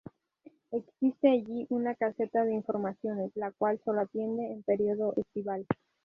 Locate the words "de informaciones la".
2.43-3.51